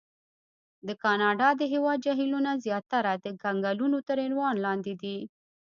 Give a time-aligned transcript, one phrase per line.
[0.87, 5.17] د کاناډا د هېواد جهیلونه زیاتره د کنګلونو تر عنوان لاندې دي.